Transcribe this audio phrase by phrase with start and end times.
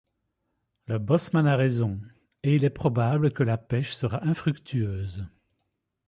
[0.87, 1.99] Le bosseman a raison,
[2.41, 5.27] et il est probable que la pêche sera infructueuse.